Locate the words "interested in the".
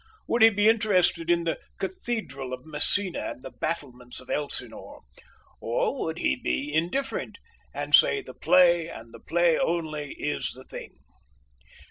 0.67-1.59